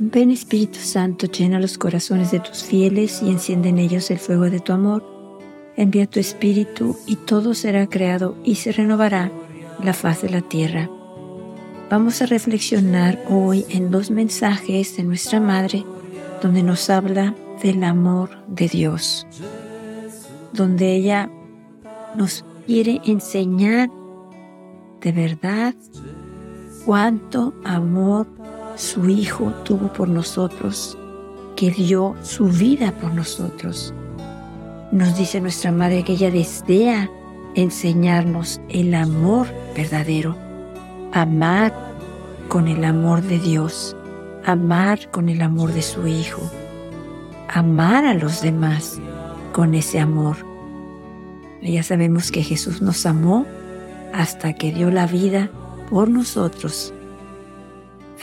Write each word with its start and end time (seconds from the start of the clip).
Ven 0.00 0.30
Espíritu 0.30 0.78
Santo, 0.78 1.26
llena 1.26 1.58
los 1.58 1.76
corazones 1.76 2.30
de 2.30 2.38
tus 2.38 2.62
fieles 2.62 3.20
y 3.20 3.30
enciende 3.30 3.70
en 3.70 3.78
ellos 3.78 4.12
el 4.12 4.20
fuego 4.20 4.44
de 4.44 4.60
tu 4.60 4.72
amor. 4.72 5.04
Envía 5.76 6.06
tu 6.06 6.20
Espíritu 6.20 6.96
y 7.04 7.16
todo 7.16 7.52
será 7.52 7.88
creado 7.88 8.36
y 8.44 8.54
se 8.54 8.70
renovará 8.70 9.32
la 9.82 9.92
faz 9.92 10.22
de 10.22 10.30
la 10.30 10.40
tierra. 10.40 10.88
Vamos 11.90 12.22
a 12.22 12.26
reflexionar 12.26 13.20
hoy 13.28 13.66
en 13.70 13.90
dos 13.90 14.12
mensajes 14.12 14.96
de 14.96 15.02
nuestra 15.02 15.40
Madre 15.40 15.84
donde 16.40 16.62
nos 16.62 16.88
habla 16.90 17.34
del 17.60 17.82
amor 17.82 18.30
de 18.46 18.68
Dios, 18.68 19.26
donde 20.52 20.94
ella 20.94 21.28
nos 22.14 22.44
quiere 22.66 23.00
enseñar 23.04 23.90
de 25.00 25.10
verdad 25.10 25.74
cuánto 26.84 27.52
amor 27.64 28.28
su 28.78 29.08
Hijo 29.08 29.52
tuvo 29.64 29.92
por 29.92 30.08
nosotros, 30.08 30.96
que 31.56 31.72
dio 31.72 32.14
su 32.22 32.46
vida 32.46 32.92
por 32.92 33.12
nosotros. 33.12 33.92
Nos 34.92 35.18
dice 35.18 35.40
nuestra 35.40 35.72
Madre 35.72 36.04
que 36.04 36.12
ella 36.12 36.30
desea 36.30 37.10
enseñarnos 37.56 38.60
el 38.68 38.94
amor 38.94 39.48
verdadero, 39.74 40.36
amar 41.12 41.74
con 42.48 42.68
el 42.68 42.84
amor 42.84 43.20
de 43.22 43.40
Dios, 43.40 43.96
amar 44.46 45.10
con 45.10 45.28
el 45.28 45.42
amor 45.42 45.72
de 45.72 45.82
su 45.82 46.06
Hijo, 46.06 46.40
amar 47.48 48.04
a 48.04 48.14
los 48.14 48.42
demás 48.42 49.00
con 49.52 49.74
ese 49.74 49.98
amor. 49.98 50.36
Ya 51.62 51.82
sabemos 51.82 52.30
que 52.30 52.44
Jesús 52.44 52.80
nos 52.80 53.04
amó 53.06 53.44
hasta 54.14 54.52
que 54.52 54.72
dio 54.72 54.92
la 54.92 55.08
vida 55.08 55.50
por 55.90 56.08
nosotros 56.08 56.94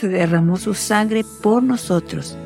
derramó 0.02 0.56
su 0.56 0.74
sangre 0.74 1.24
por 1.42 1.62
nosotros. 1.62 2.36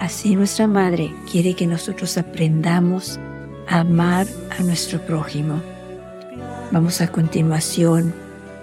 Así 0.00 0.36
nuestra 0.36 0.66
Madre 0.66 1.12
quiere 1.30 1.54
que 1.54 1.66
nosotros 1.66 2.16
aprendamos 2.18 3.18
a 3.68 3.80
amar 3.80 4.26
a 4.56 4.62
nuestro 4.62 5.00
prójimo. 5.00 5.60
Vamos 6.70 7.00
a 7.00 7.08
continuación 7.08 8.14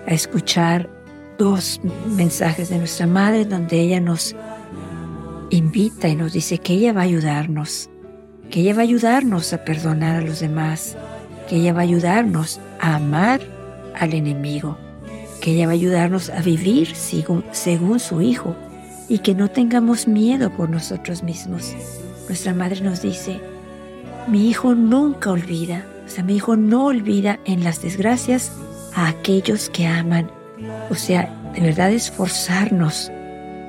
a 0.07 0.13
escuchar 0.13 0.89
dos 1.37 1.81
mensajes 2.15 2.69
de 2.69 2.77
nuestra 2.77 3.07
Madre 3.07 3.45
donde 3.45 3.79
ella 3.81 3.99
nos 3.99 4.35
invita 5.49 6.07
y 6.07 6.15
nos 6.15 6.33
dice 6.33 6.59
que 6.59 6.73
ella 6.73 6.93
va 6.93 7.01
a 7.01 7.05
ayudarnos, 7.05 7.89
que 8.49 8.61
ella 8.61 8.73
va 8.75 8.81
a 8.81 8.83
ayudarnos 8.83 9.51
a 9.51 9.65
perdonar 9.65 10.17
a 10.17 10.21
los 10.21 10.39
demás, 10.39 10.95
que 11.49 11.57
ella 11.57 11.73
va 11.73 11.79
a 11.79 11.83
ayudarnos 11.83 12.59
a 12.79 12.95
amar 12.95 13.41
al 13.95 14.13
enemigo 14.13 14.77
que 15.45 15.51
ella 15.51 15.67
va 15.67 15.73
a 15.73 15.75
ayudarnos 15.75 16.31
a 16.31 16.41
vivir 16.41 16.95
según, 16.95 17.99
su 17.99 18.19
Hijo 18.19 18.55
y 19.07 19.19
que 19.19 19.35
no 19.35 19.47
tengamos 19.47 20.07
miedo 20.07 20.49
por 20.49 20.71
nosotros 20.71 21.21
mismos. 21.21 21.75
Nuestra 22.27 22.55
Madre 22.55 22.81
nos 22.81 23.03
dice, 23.03 23.39
mi 24.27 24.49
Hijo 24.49 24.73
nunca 24.73 25.29
olvida, 25.29 25.85
o 26.03 26.09
sea, 26.09 26.23
mi 26.23 26.37
Hijo 26.37 26.55
no 26.55 26.87
olvida 26.87 27.39
en 27.45 27.63
las 27.63 27.83
desgracias 27.83 28.51
a 28.95 29.07
aquellos 29.07 29.69
que 29.69 29.85
aman. 29.85 30.31
O 30.89 30.95
sea, 30.95 31.31
de 31.53 31.61
verdad 31.61 31.91
esforzarnos 31.91 33.11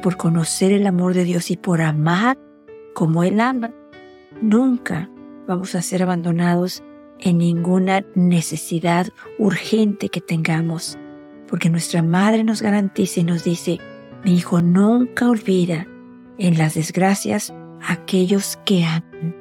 por 0.03 0.17
conocer 0.17 0.73
el 0.73 0.87
amor 0.87 1.13
de 1.13 1.25
Dios 1.25 1.51
y 1.51 1.59
por 1.59 1.83
amar 1.83 2.39
como 2.95 3.23
Él 3.23 3.39
ama. 3.39 3.71
Nunca 4.41 5.11
vamos 5.47 5.75
a 5.75 5.83
ser 5.83 6.03
abandonados 6.03 6.83
en 7.19 7.37
ninguna 7.37 8.03
necesidad 8.15 9.09
urgente 9.39 10.09
que 10.09 10.23
tengamos 10.23 10.97
porque 11.49 11.71
nuestra 11.71 12.03
Madre 12.03 12.45
nos 12.45 12.63
garantiza 12.63 13.21
y 13.21 13.25
nos 13.25 13.45
dice, 13.45 13.79
mi 14.25 14.37
hijo 14.37 14.61
nunca 14.61 15.29
olvida 15.29 15.87
en 16.39 16.59
las 16.59 16.75
desgracias 16.75 17.53
a 17.83 17.93
aquellos 17.93 18.59
que 18.65 18.85
aman. 18.85 19.35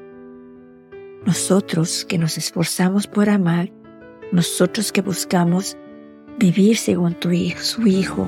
Nosotros 1.25 2.05
que 2.05 2.17
nos 2.17 2.38
esforzamos 2.38 3.07
por 3.07 3.29
amar, 3.29 3.71
nosotros 4.31 4.91
que 4.91 5.01
buscamos 5.01 5.77
vivir 6.38 6.77
según 6.77 7.15
tu 7.15 7.31
hijo, 7.31 7.59
su 7.61 7.88
hijo, 7.88 8.27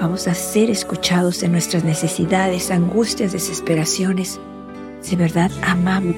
vamos 0.00 0.26
a 0.26 0.34
ser 0.34 0.70
escuchados 0.70 1.42
en 1.42 1.52
nuestras 1.52 1.84
necesidades, 1.84 2.70
angustias, 2.70 3.32
desesperaciones. 3.32 4.40
Si 5.00 5.16
verdad 5.16 5.50
amamos 5.62 6.16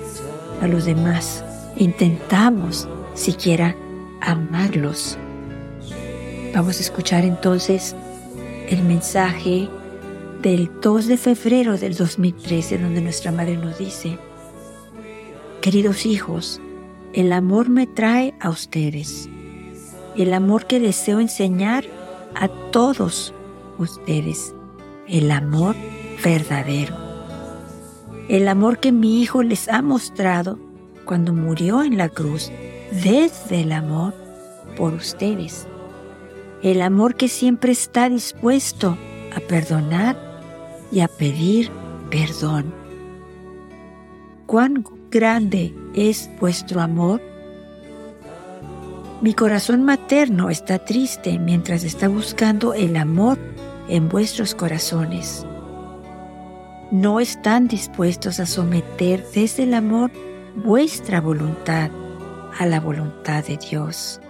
a 0.61 0.69
los 0.69 0.85
demás, 0.85 1.45
intentamos 1.77 2.89
siquiera 3.15 3.75
amarlos 4.21 5.19
Vamos 6.57 6.79
a 6.79 6.81
escuchar 6.81 7.27
entonces 7.27 7.95
el 8.71 8.83
mensaje 8.83 9.69
del 10.41 10.71
2 10.81 11.07
de 11.07 11.19
febrero 11.19 11.77
del 11.77 11.95
2013 11.95 12.79
donde 12.79 13.03
nuestra 13.03 13.31
madre 13.31 13.59
nos 13.59 13.77
dice, 13.77 14.19
queridos 15.61 16.07
hijos, 16.07 16.59
el 17.13 17.35
amor 17.35 17.69
me 17.69 17.87
trae 17.87 18.33
a 18.41 18.49
ustedes, 18.49 19.29
el 20.17 20.33
amor 20.33 20.67
que 20.67 20.81
deseo 20.81 21.21
enseñar 21.21 21.85
a 22.35 22.49
todos 22.49 23.35
ustedes, 23.77 24.55
el 25.07 25.33
amor 25.33 25.77
verdadero, 26.25 26.97
el 28.31 28.49
amor 28.49 28.79
que 28.79 28.93
mi 28.93 29.21
hijo 29.21 29.43
les 29.43 29.69
ha 29.69 29.83
mostrado 29.83 30.59
cuando 31.05 31.35
murió 31.35 31.83
en 31.83 31.99
la 31.99 32.09
cruz, 32.09 32.51
desde 33.05 33.61
el 33.61 33.73
amor 33.73 34.15
por 34.75 34.95
ustedes 34.95 35.67
el 36.63 36.83
amor 36.83 37.17
que 37.17 37.29
siempre 37.29 37.73
está 37.73 38.09
dispuesto 38.09 38.97
a 39.35 39.41
perdonar 39.41 40.17
y 40.91 41.01
a 41.01 41.09
pedir 41.09 41.71
perdón. 42.11 42.73
¿Cuán 44.47 44.85
grande 45.11 45.75
es 45.95 46.31
vuestro 46.41 46.81
amor? 46.81 47.21
Mi 49.21 49.35
corazón 49.35 49.83
materno 49.83 50.51
está 50.51 50.79
triste 50.79 51.39
mientras 51.39 51.85
está 51.85 52.09
buscando 52.09 52.75
el 52.75 52.97
amor 52.97 53.39
en 53.89 54.09
vuestros 54.09 54.55
corazones. 54.55 55.45
No 56.91 57.19
están 57.19 57.67
dispuestos 57.67 58.39
a 58.39 58.47
someter 58.47 59.25
desde 59.35 59.65
el 59.65 59.75
amor 59.75 60.11
vuestra 60.55 61.21
voluntad 61.21 61.91
a 62.59 62.67
la 62.67 62.81
voluntad 62.81 63.45
de 63.45 63.57
Dios 63.57 64.21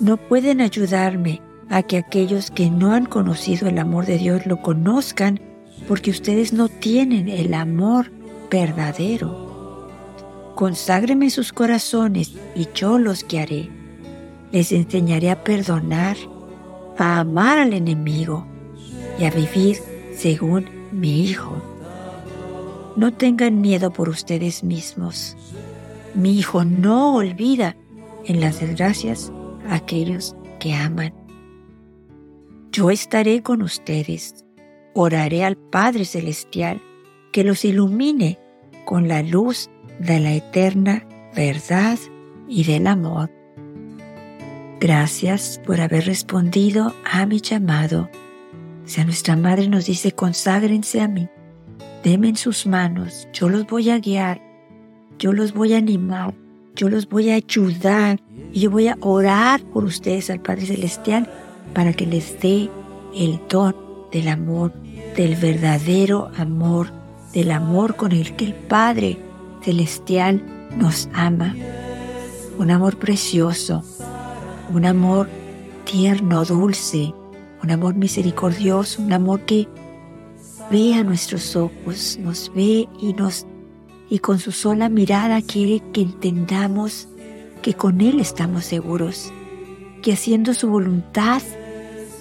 no 0.00 0.16
pueden 0.16 0.60
ayudarme 0.60 1.42
a 1.68 1.82
que 1.82 1.98
aquellos 1.98 2.50
que 2.50 2.70
no 2.70 2.92
han 2.92 3.06
conocido 3.06 3.68
el 3.68 3.78
amor 3.78 4.06
de 4.06 4.18
Dios 4.18 4.46
lo 4.46 4.60
conozcan 4.60 5.40
porque 5.86 6.10
ustedes 6.10 6.52
no 6.52 6.68
tienen 6.68 7.28
el 7.28 7.54
amor 7.54 8.10
verdadero. 8.50 9.88
Conságreme 10.54 11.30
sus 11.30 11.52
corazones 11.52 12.32
y 12.54 12.68
yo 12.74 12.98
los 12.98 13.26
guiaré. 13.26 13.70
Les 14.52 14.72
enseñaré 14.72 15.30
a 15.30 15.44
perdonar, 15.44 16.16
a 16.98 17.20
amar 17.20 17.58
al 17.58 17.72
enemigo 17.72 18.46
y 19.18 19.24
a 19.24 19.30
vivir 19.30 19.78
según 20.14 20.66
mi 20.92 21.22
Hijo. 21.22 21.62
No 22.96 23.12
tengan 23.12 23.60
miedo 23.60 23.92
por 23.92 24.08
ustedes 24.08 24.64
mismos. 24.64 25.36
Mi 26.14 26.36
Hijo 26.36 26.64
no 26.64 27.14
olvida 27.14 27.76
en 28.24 28.40
las 28.40 28.60
desgracias 28.60 29.32
aquellos 29.70 30.36
que 30.58 30.74
aman. 30.74 31.14
Yo 32.72 32.90
estaré 32.90 33.42
con 33.42 33.62
ustedes, 33.62 34.44
oraré 34.94 35.44
al 35.44 35.56
Padre 35.56 36.04
Celestial 36.04 36.80
que 37.32 37.44
los 37.44 37.64
ilumine 37.64 38.38
con 38.84 39.08
la 39.08 39.22
luz 39.22 39.70
de 39.98 40.20
la 40.20 40.32
eterna 40.34 41.06
verdad 41.34 41.98
y 42.48 42.64
del 42.64 42.86
amor. 42.86 43.30
Gracias 44.80 45.60
por 45.66 45.80
haber 45.80 46.06
respondido 46.06 46.94
a 47.04 47.26
mi 47.26 47.40
llamado. 47.40 48.08
Si 48.84 49.00
a 49.00 49.04
nuestra 49.04 49.36
Madre 49.36 49.68
nos 49.68 49.86
dice 49.86 50.12
conságrense 50.12 51.00
a 51.00 51.08
mí, 51.08 51.28
denme 52.02 52.28
en 52.28 52.36
sus 52.36 52.66
manos, 52.66 53.28
yo 53.32 53.48
los 53.48 53.66
voy 53.66 53.90
a 53.90 53.98
guiar, 53.98 54.40
yo 55.18 55.32
los 55.32 55.52
voy 55.52 55.74
a 55.74 55.78
animar, 55.78 56.34
yo 56.74 56.88
los 56.88 57.08
voy 57.08 57.30
a 57.30 57.34
ayudar 57.34 58.20
y 58.52 58.60
yo 58.60 58.70
voy 58.70 58.88
a 58.88 58.96
orar 59.00 59.62
por 59.62 59.84
ustedes 59.84 60.30
al 60.30 60.40
Padre 60.40 60.66
Celestial 60.66 61.30
para 61.74 61.92
que 61.92 62.06
les 62.06 62.40
dé 62.40 62.68
el 63.14 63.40
don 63.48 63.74
del 64.12 64.28
amor, 64.28 64.72
del 65.16 65.36
verdadero 65.36 66.30
amor, 66.36 66.88
del 67.32 67.50
amor 67.50 67.96
con 67.96 68.12
el 68.12 68.34
que 68.36 68.46
el 68.46 68.54
Padre 68.54 69.18
Celestial 69.62 70.42
nos 70.76 71.08
ama. 71.12 71.54
Un 72.58 72.70
amor 72.70 72.98
precioso, 72.98 73.84
un 74.72 74.84
amor 74.84 75.28
tierno, 75.84 76.44
dulce, 76.44 77.12
un 77.62 77.70
amor 77.70 77.94
misericordioso, 77.94 79.02
un 79.02 79.12
amor 79.12 79.40
que 79.42 79.68
ve 80.70 80.94
a 80.94 81.04
nuestros 81.04 81.56
ojos, 81.56 82.18
nos 82.20 82.52
ve 82.54 82.88
y 83.00 83.12
nos 83.14 83.46
y 84.12 84.18
con 84.18 84.40
su 84.40 84.50
sola 84.50 84.88
mirada 84.88 85.40
quiere 85.40 85.80
que 85.92 86.02
entendamos 86.02 87.08
que 87.60 87.74
con 87.74 88.00
Él 88.00 88.20
estamos 88.20 88.64
seguros, 88.64 89.32
que 90.02 90.12
haciendo 90.12 90.54
su 90.54 90.68
voluntad 90.68 91.42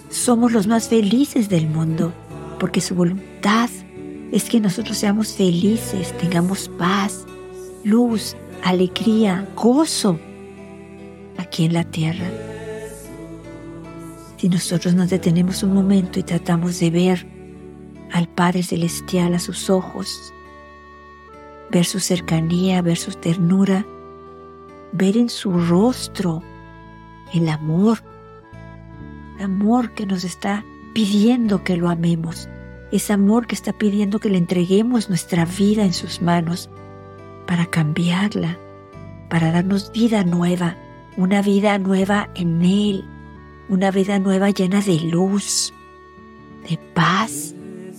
somos 0.09 0.51
los 0.51 0.67
más 0.67 0.89
felices 0.89 1.49
del 1.49 1.67
mundo, 1.67 2.13
porque 2.59 2.81
su 2.81 2.95
voluntad 2.95 3.69
es 4.31 4.49
que 4.49 4.59
nosotros 4.59 4.97
seamos 4.97 5.33
felices, 5.33 6.15
tengamos 6.17 6.69
paz, 6.77 7.25
luz, 7.83 8.35
alegría, 8.63 9.47
gozo 9.55 10.19
aquí 11.37 11.65
en 11.65 11.73
la 11.73 11.83
tierra. 11.83 12.29
Si 14.37 14.49
nosotros 14.49 14.93
nos 14.93 15.09
detenemos 15.09 15.63
un 15.63 15.73
momento 15.73 16.19
y 16.19 16.23
tratamos 16.23 16.79
de 16.79 16.89
ver 16.89 17.27
al 18.11 18.27
Padre 18.27 18.63
Celestial 18.63 19.33
a 19.33 19.39
sus 19.39 19.69
ojos, 19.69 20.33
ver 21.71 21.85
su 21.85 21.99
cercanía, 21.99 22.81
ver 22.81 22.97
su 22.97 23.11
ternura, 23.11 23.85
ver 24.91 25.17
en 25.17 25.29
su 25.29 25.51
rostro 25.51 26.41
el 27.33 27.47
amor, 27.49 27.99
el 29.37 29.45
amor 29.45 29.93
que 29.93 30.05
nos 30.05 30.23
está 30.23 30.63
pidiendo 30.93 31.63
que 31.63 31.77
lo 31.77 31.89
amemos, 31.89 32.49
ese 32.91 33.13
amor 33.13 33.47
que 33.47 33.55
está 33.55 33.73
pidiendo 33.73 34.19
que 34.19 34.29
le 34.29 34.37
entreguemos 34.37 35.09
nuestra 35.09 35.45
vida 35.45 35.83
en 35.83 35.93
sus 35.93 36.21
manos 36.21 36.69
para 37.45 37.65
cambiarla, 37.65 38.57
para 39.29 39.51
darnos 39.51 39.91
vida 39.91 40.23
nueva, 40.23 40.75
una 41.17 41.41
vida 41.41 41.77
nueva 41.77 42.29
en 42.35 42.61
Él, 42.63 43.05
una 43.69 43.91
vida 43.91 44.17
nueva 44.19 44.49
llena 44.49 44.81
de 44.81 44.99
luz, 44.99 45.73
de 46.67 46.77
paz, 46.93 47.53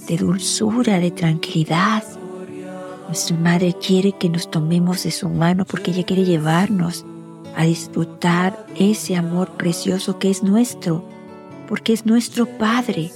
de 0.09 0.17
dulzura, 0.17 0.99
de 0.99 1.11
tranquilidad. 1.11 2.03
Nuestra 3.11 3.37
Madre 3.39 3.75
quiere 3.75 4.13
que 4.13 4.29
nos 4.29 4.53
tomemos 4.53 5.03
de 5.03 5.11
su 5.11 5.29
mano 5.29 5.65
porque 5.65 5.91
ella 5.91 6.05
quiere 6.05 6.25
llevarnos 6.25 7.05
a 7.57 7.65
disfrutar 7.65 8.65
ese 8.77 9.17
amor 9.17 9.51
precioso 9.57 10.21
que 10.21 10.31
es 10.31 10.45
nuestro, 10.45 11.05
porque 11.67 11.93
es 11.93 12.07
nuestro 12.07 12.47
Padre. 12.47 13.11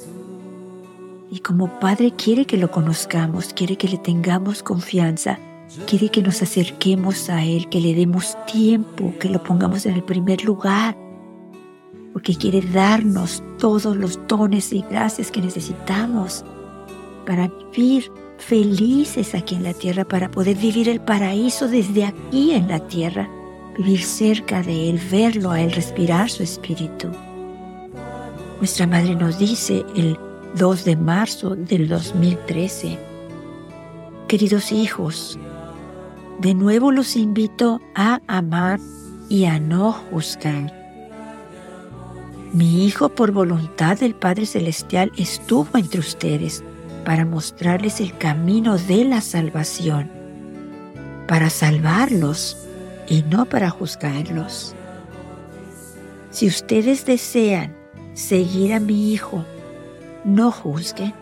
Y 1.31 1.39
como 1.39 1.79
Padre 1.79 2.11
quiere 2.11 2.45
que 2.45 2.57
lo 2.57 2.73
conozcamos, 2.73 3.55
quiere 3.55 3.77
que 3.77 3.87
le 3.87 3.99
tengamos 3.99 4.65
confianza, 4.65 5.39
quiere 5.87 6.09
que 6.09 6.23
nos 6.23 6.43
acerquemos 6.43 7.31
a 7.31 7.45
Él, 7.45 7.69
que 7.69 7.81
le 7.81 7.95
demos 7.95 8.37
tiempo, 8.47 9.15
que 9.21 9.29
lo 9.29 9.45
pongamos 9.45 9.87
en 9.87 9.95
el 9.95 10.03
primer 10.03 10.43
lugar, 10.43 10.99
porque 12.13 12.35
quiere 12.35 12.63
darnos 12.63 13.45
todos 13.61 13.95
los 13.97 14.19
dones 14.27 14.73
y 14.73 14.85
gracias 14.91 15.31
que 15.31 15.41
necesitamos 15.41 16.45
para 17.25 17.49
vivir 17.73 18.11
felices 18.39 19.35
aquí 19.35 19.55
en 19.55 19.65
la 19.65 19.75
tierra, 19.75 20.05
para 20.05 20.31
poder 20.31 20.57
vivir 20.57 20.89
el 20.89 21.01
paraíso 21.01 21.69
desde 21.69 22.05
aquí 22.05 22.53
en 22.53 22.69
la 22.69 22.81
tierra, 22.81 23.29
vivir 23.77 24.03
cerca 24.03 24.63
de 24.63 24.91
Él, 24.91 25.01
verlo 25.11 25.51
a 25.51 25.61
Él, 25.61 25.73
respirar 25.73 26.31
su 26.31 26.43
espíritu. 26.43 27.09
Nuestra 28.59 28.87
Madre 28.87 29.15
nos 29.15 29.39
dice 29.39 29.85
el 29.97 30.19
2 30.57 30.85
de 30.85 30.97
marzo 30.97 31.55
del 31.57 31.89
2013, 31.89 32.99
Queridos 34.29 34.73
hijos, 34.73 35.39
de 36.41 36.55
nuevo 36.55 36.91
los 36.91 37.17
invito 37.17 37.81
a 37.95 38.21
amar 38.27 38.81
y 39.29 39.45
a 39.45 39.59
no 39.59 39.93
juzgar. 39.93 40.85
Mi 42.53 42.87
Hijo, 42.87 43.09
por 43.09 43.33
voluntad 43.33 43.99
del 43.99 44.15
Padre 44.15 44.47
Celestial, 44.47 45.11
estuvo 45.17 45.69
entre 45.75 46.01
ustedes 46.01 46.63
para 47.05 47.25
mostrarles 47.25 48.01
el 48.01 48.17
camino 48.17 48.79
de 48.79 49.05
la 49.05 49.21
salvación, 49.21 50.11
para 51.29 51.51
salvarlos 51.51 52.57
y 53.07 53.23
no 53.23 53.45
para 53.45 53.71
juzgarlos. 53.71 54.75
Si 56.31 56.47
ustedes 56.47 57.07
desean 57.07 57.75
seguir 58.15 58.73
a 58.73 58.81
mi 58.81 59.13
Hijo, 59.13 59.45
no 60.25 60.51
juzguen, 60.51 61.15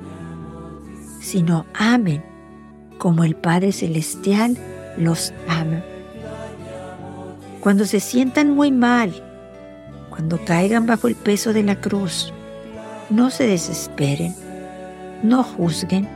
sino 1.20 1.66
amen 1.74 2.22
como 2.98 3.24
el 3.24 3.34
Padre 3.34 3.72
Celestial 3.72 4.56
los 4.96 5.34
ama. 5.48 5.82
Cuando 7.60 7.84
se 7.84 8.00
sientan 8.00 8.50
muy 8.50 8.70
mal, 8.70 9.12
cuando 10.10 10.38
caigan 10.44 10.86
bajo 10.86 11.08
el 11.08 11.14
peso 11.14 11.52
de 11.52 11.62
la 11.62 11.80
cruz, 11.80 12.32
no 13.10 13.30
se 13.30 13.46
desesperen, 13.46 14.34
no 15.22 15.42
juzguen, 15.42 16.08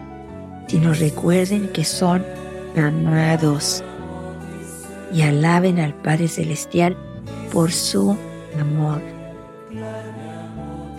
sino 0.66 0.92
recuerden 0.92 1.68
que 1.68 1.84
son 1.84 2.24
amados 2.76 3.82
y 5.12 5.22
alaben 5.22 5.78
al 5.78 5.94
Padre 5.94 6.28
Celestial 6.28 6.96
por 7.52 7.72
su 7.72 8.16
amor. 8.60 9.00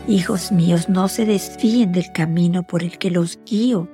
Hijos 0.08 0.52
míos, 0.54 0.88
no 0.88 1.10
se 1.10 1.26
desvíen 1.26 1.92
del 1.92 2.12
camino 2.14 2.64
por 2.64 2.82
el 2.82 2.98
que 2.98 3.12
los 3.12 3.40
guío. 3.46 3.90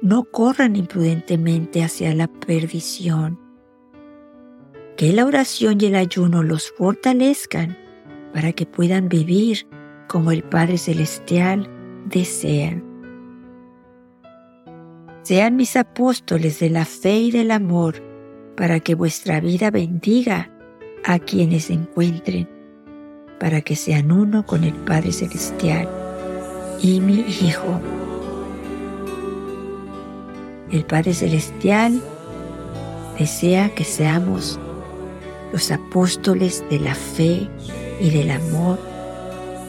No 0.00 0.24
corran 0.24 0.76
imprudentemente 0.76 1.82
hacia 1.82 2.14
la 2.14 2.28
perdición. 2.28 3.40
Que 4.96 5.12
la 5.12 5.26
oración 5.26 5.78
y 5.80 5.86
el 5.86 5.96
ayuno 5.96 6.44
los 6.44 6.70
fortalezcan 6.70 7.76
para 8.32 8.52
que 8.52 8.66
puedan 8.66 9.08
vivir 9.08 9.66
como 10.08 10.30
el 10.30 10.44
Padre 10.44 10.78
Celestial 10.78 11.68
desea. 12.06 12.80
Sean 15.22 15.54
mis 15.54 15.76
apóstoles 15.76 16.58
de 16.58 16.68
la 16.68 16.84
fe 16.84 17.16
y 17.18 17.30
del 17.30 17.52
amor 17.52 18.02
para 18.56 18.80
que 18.80 18.96
vuestra 18.96 19.40
vida 19.40 19.70
bendiga 19.70 20.50
a 21.04 21.20
quienes 21.20 21.70
encuentren 21.70 22.48
para 23.38 23.60
que 23.60 23.76
sean 23.76 24.10
uno 24.10 24.44
con 24.44 24.64
el 24.64 24.72
Padre 24.72 25.12
Celestial 25.12 25.88
y 26.80 27.00
mi 27.00 27.20
Hijo. 27.20 27.80
El 30.70 30.84
Padre 30.84 31.14
Celestial 31.14 32.00
desea 33.18 33.72
que 33.74 33.84
seamos 33.84 34.58
los 35.52 35.70
apóstoles 35.70 36.64
de 36.68 36.80
la 36.80 36.94
fe 36.94 37.48
y 38.00 38.10
del 38.10 38.30
amor 38.30 38.78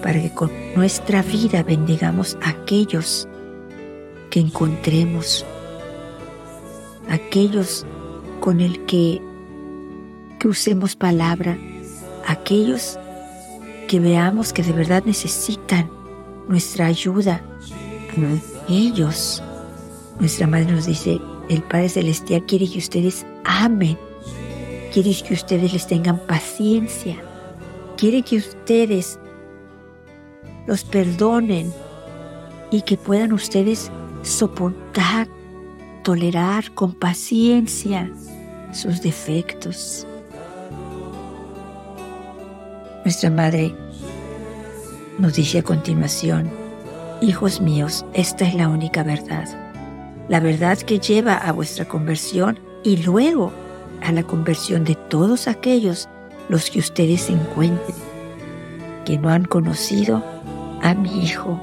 para 0.02 0.20
que 0.20 0.34
con 0.34 0.52
nuestra 0.76 1.22
vida 1.22 1.62
bendigamos 1.62 2.38
a 2.42 2.50
aquellos 2.50 3.28
que 4.34 4.40
encontremos, 4.40 5.46
aquellos 7.08 7.86
con 8.40 8.62
el 8.62 8.84
que, 8.86 9.22
usemos 10.44 10.96
palabra, 10.96 11.56
aquellos 12.26 12.98
que 13.88 14.00
veamos 14.00 14.52
que 14.52 14.64
de 14.64 14.74
verdad 14.74 15.04
necesitan 15.06 15.88
nuestra 16.48 16.88
ayuda. 16.88 17.44
Ellos, 18.68 19.44
nuestra 20.20 20.48
madre 20.48 20.72
nos 20.72 20.88
dice, 20.88 21.22
el 21.48 21.62
Padre 21.62 21.90
Celestial 21.90 22.44
quiere 22.48 22.68
que 22.68 22.80
ustedes 22.80 23.28
amen, 23.46 24.00
quiere 24.92 25.14
que 25.14 25.36
ustedes 25.36 25.74
les 25.74 25.86
tengan 25.86 26.18
paciencia, 26.18 27.18
quiere 27.98 28.24
que 28.24 28.38
ustedes 28.38 29.20
los 30.66 30.84
perdonen 30.84 31.72
y 32.72 32.82
que 32.82 32.98
puedan 32.98 33.32
ustedes 33.32 33.92
soportar, 34.24 35.28
tolerar 36.04 36.74
con 36.74 36.94
paciencia 36.94 38.10
sus 38.72 39.02
defectos. 39.02 40.08
Nuestra 43.04 43.30
Madre 43.30 43.76
nos 45.20 45.36
dice 45.36 45.60
a 45.60 45.64
continuación, 45.64 46.50
Hijos 47.22 47.62
míos, 47.62 48.06
esta 48.14 48.46
es 48.46 48.56
la 48.56 48.68
única 48.68 49.04
verdad, 49.04 49.46
la 50.28 50.40
verdad 50.40 50.78
que 50.78 51.00
lleva 51.00 51.36
a 51.36 51.52
vuestra 51.52 51.86
conversión 51.86 52.60
y 52.84 52.98
luego 52.98 53.52
a 54.02 54.12
la 54.12 54.24
conversión 54.24 54.84
de 54.84 54.96
todos 54.96 55.48
aquellos 55.48 56.10
los 56.50 56.70
que 56.70 56.80
ustedes 56.80 57.30
encuentren, 57.30 57.96
que 59.06 59.18
no 59.18 59.30
han 59.30 59.46
conocido 59.46 60.24
a 60.82 60.94
mi 60.94 61.24
Hijo, 61.24 61.62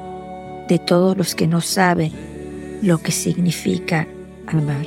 de 0.69 0.79
todos 0.79 1.17
los 1.17 1.35
que 1.35 1.47
no 1.47 1.61
saben 1.61 2.30
lo 2.83 2.99
que 2.99 3.13
significa 3.13 4.07
amar. 4.47 4.87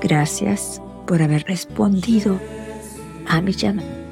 Gracias 0.00 0.80
por 1.06 1.22
haber 1.22 1.44
respondido 1.44 2.38
a 3.26 3.40
mi 3.40 3.52
llamada. 3.52 4.03